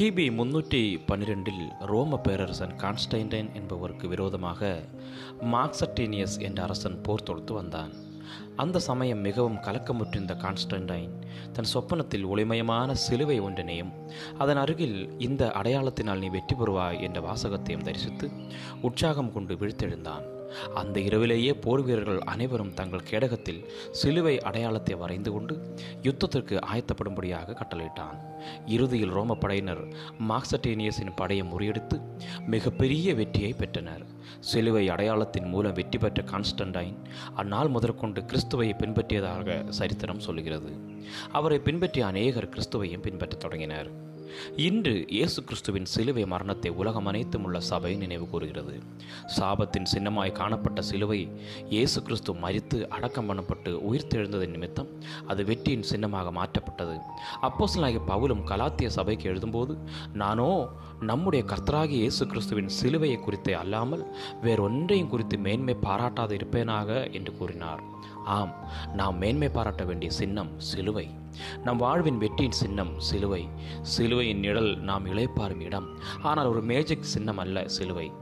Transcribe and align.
கிபி 0.00 0.24
முன்னூற்றி 0.36 0.80
பன்னிரெண்டில் 1.08 1.64
ரோம 1.80 2.18
பேரரசன் 2.18 2.72
கான்ஸ்டைன்டைன் 2.82 3.52
என்பவருக்கு 3.54 4.08
விரோதமாக 4.08 4.70
மார்க்சட்டீனியஸ் 5.52 6.36
என்ற 6.38 6.62
அரசன் 6.62 7.00
போர் 7.00 7.22
தொடுத்து 7.22 7.54
வந்தான். 7.54 7.92
அந்த 8.56 8.78
சமயம் 8.78 9.20
மிகவும் 9.20 9.60
கலக்கமுற்றிருந்த 9.66 10.36
கான்ஸ்டன்டைன் 10.44 11.12
தன் 11.52 11.70
சொப்பனத்தில் 11.74 12.26
ஒளிமயமான 12.26 12.92
சிலுவை 12.92 13.40
ஒன்றினையும் 13.40 13.92
அதன் 14.38 14.56
அருகில் 14.56 14.98
இந்த 15.18 15.52
அடையாளத்தினால் 15.60 16.18
நீ 16.18 16.28
வெற்றி 16.28 16.56
பெறுவாய் 16.56 17.00
என்ற 17.00 17.20
வாசகத்தையும் 17.20 17.86
தரிசித்து 17.88 18.28
உற்சாகம் 18.80 19.32
கொண்டு 19.32 19.54
விழித்தெழுந்தான். 19.54 20.39
அந்த 20.74 21.00
இரவிலேயே 21.00 21.52
போர் 21.60 21.82
வீரர்கள் 21.82 22.18
அனைவரும் 22.18 22.74
தங்கள் 22.74 23.06
கேடகத்தில் 23.10 23.62
சிலுவை 23.90 24.40
அடையாளத்தை 24.40 24.94
வரைந்து 24.94 25.32
கொண்டு 25.32 25.74
யுத்தத்திற்கு 26.02 26.58
ஆயத்தப்படும்படியாக 26.72 27.56
கட்டளையிட்டான். 27.60 28.18
இறுதியில் 28.66 29.10
ரோம 29.10 29.34
படையினர் 29.34 29.82
மார்க்சட்டேனியஸின் 30.28 31.16
படையை 31.16 31.46
முறியடித்து 31.46 31.98
மிகப்பெரிய 32.46 33.14
வெற்றியை 33.14 33.52
பெற்றனர். 33.52 34.04
சிலுவை 34.40 34.88
அடையாளத்தின் 34.88 35.46
மூலம் 35.46 35.72
வெற்றி 35.72 35.98
பெற்ற 35.98 36.22
கான்ஸ்டன்டைன் 36.22 36.96
அந்நாள் 37.34 37.68
முதற்கொண்டு 37.68 38.24
கிறிஸ்துவை 38.24 38.74
பின்பற்றியதாக 38.78 39.68
சரித்திரம் 39.68 40.18
சொல்கிறது 40.18 40.72
அவரை 41.32 41.58
பின்பற்றிய 41.58 42.06
அநேகர் 42.06 42.48
கிறிஸ்துவையும் 42.48 43.02
பின்பற்றத் 43.02 43.40
தொடங்கினர். 43.40 44.08
இன்று 44.66 44.94
இயேசு 45.08 45.44
கிறிஸ்துவின் 45.44 45.88
சிலுவை 45.94 46.24
மரணத்தை 46.26 46.70
உலகம் 46.70 47.06
அனைத்தும் 47.06 47.44
உள்ள 47.44 47.60
சபை 47.60 47.92
நினைவு 47.94 48.26
கூறுகிறது. 48.28 48.74
சாபத்தின் 49.36 49.88
சின்னமாய் 49.94 50.32
காணப்பட்ட 50.32 50.82
சிலுவை 50.82 51.20
இயேசு 51.68 52.02
கிறிஸ்து 52.02 52.34
மரித்து 52.34 52.78
அடக்கம் 52.88 53.28
பண்ணப்பட்டு 53.30 53.72
உயிர்த்தெழுந்ததன் 53.90 54.54
நிமித்தம் 54.56 54.90
அது 55.26 55.44
வெற்றியின் 55.44 55.88
சின்னமாக 55.92 56.32
மாற்றப்பட்டது. 56.40 56.96
அப்போசலாகிய 57.42 58.02
பவுலும் 58.12 58.44
கலாத்திய 58.52 58.90
சபைக்கு 58.98 59.32
எழுதும்போது 59.32 59.76
நானோ 60.12 60.50
நம்முடைய 61.00 61.44
கர்த்தராகிய 61.48 61.88
இயேசு 61.88 62.26
கிறிஸ்துவின் 62.26 62.70
சிலுவையை 62.82 63.20
குறித்தே 63.20 63.52
அல்லாமல் 63.52 64.14
வேறொன்றையும் 64.42 65.08
குறித்து 65.08 65.38
மேன்மை 65.38 65.76
பாராட்டாது 65.82 66.30
இருப்பேனாக 66.30 67.12
என்று 67.12 67.36
கூறினார். 67.36 67.82
ஆம் 68.24 68.54
நாம் 68.94 69.18
மேன்மை 69.18 69.48
பாராட்ட 69.48 69.84
வேண்டிய 69.84 70.10
சின்னம் 70.10 70.50
சிலுவை. 70.56 71.08
நம் 71.64 71.76
வாழ்வின் 71.76 72.18
வெற்றியின் 72.18 72.52
சின்னம் 72.52 72.92
சிலுவை. 72.98 73.48
சிலுவையின் 73.82 74.38
நிழல் 74.38 74.78
நாம் 74.78 75.06
இழைப்பாரும் 75.06 75.60
இடம். 75.60 75.88
ஆனால் 76.22 76.46
ஒரு 76.46 76.62
மேஜிக் 76.62 77.02
சின்னம் 77.02 77.38
அல்ல 77.38 77.68
சிலுவை. 77.68 78.12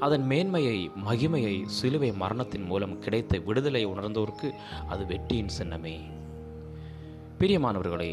அதன் 0.00 0.26
மேன்மையை 0.26 0.90
மகிமையை 1.04 1.62
சிலுவை 1.64 2.12
மரணத்தின் 2.12 2.64
மூலம் 2.64 2.98
கிடைத்த 2.98 3.38
விடுதலை 3.38 3.86
உணர்ந்தோருக்கு 3.86 4.50
அது 4.88 5.06
வெற்றியின் 5.06 5.54
சின்னமே. 5.62 5.96
பிரியமானவர்களே 7.38 8.12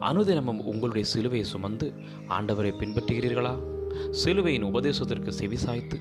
அனுதினமும் 0.00 0.64
உங்களுடைய 0.64 1.08
சிலுவையை 1.14 1.42
சுமந்து 1.42 1.92
ஆண்டவரை 2.28 2.72
பின்பற்றுகிறீர்களா? 2.80 3.54
சிலுவையின் 4.10 4.62
உபதேசத்திற்கு 4.62 5.32
செவிசாய்த்து 5.40 5.96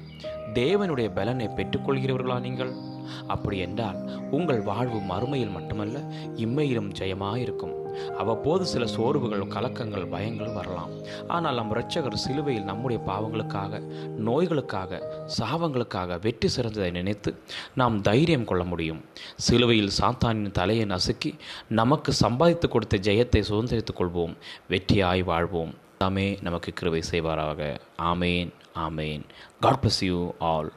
தேவனுடைய 0.54 1.10
பலனை 1.14 1.48
பெற்றுக்கொள்கிறவர்களா 1.48 2.40
நீங்கள்? 2.40 2.98
அப்படி 3.28 3.58
என்றால் 3.58 4.00
உங்கள் 4.32 4.62
வாழ்வு 4.62 5.00
மறுமையில் 5.00 5.52
மட்டுமல்ல 5.52 6.00
இம்மையிலும் 6.36 6.92
ஜெயமாயிருக்கும். 7.00 7.74
அவ்வப்போது 8.18 8.66
சில 8.66 8.86
சோர்வுகள் 8.86 9.46
கலக்கங்கள் 9.48 10.06
பயங்கள் 10.12 10.54
வரலாம். 10.54 10.92
ஆனால் 11.28 11.56
நம் 11.56 11.72
இரட்சகர் 11.72 12.14
சிலுவையில் 12.14 12.64
நம்முடைய 12.64 13.04
பாவங்களுக்காக 13.08 13.82
நோய்களுக்காக 14.20 15.02
சாவங்களுக்காக 15.40 16.20
வெற்றி 16.22 16.50
சிறந்ததை 16.56 16.92
நினைத்து 16.92 17.34
நாம் 17.76 18.02
தைரியம் 18.02 18.46
கொள்ள 18.46 18.64
முடியும். 18.64 19.02
சிலுவையில் 19.36 19.96
சாத்தானின் 20.02 20.52
தலையை 20.52 20.86
நசுக்கி 20.86 21.34
நமக்கு 21.70 22.14
சம்பாதித்து 22.14 22.70
கொடுத்த 22.70 22.98
ஜெயத்தை 22.98 23.44
சுதந்திரித்துக் 23.50 24.00
கொள்வோம் 24.00 24.36
வெற்றியாய் 24.70 25.24
வாழ்வோம். 25.24 25.74
தாமே 26.00 26.38
நமக்கு 26.42 26.74
கிருவை 26.80 27.02
செய்வாராக. 27.12 27.80
ஆமேன் 28.02 28.50
ஆமேன். 28.76 29.24
God 29.60 29.80
bless 29.84 30.00
you 30.00 30.34
all 30.40 30.72